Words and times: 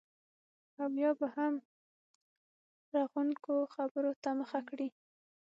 او 0.81 0.89
یا 1.03 1.11
به 1.19 1.27
هم 1.35 1.53
رغونکو 2.95 3.53
خبرو 3.75 4.11
ته 4.23 4.29
مخه 4.39 4.61
کړي 4.69 4.89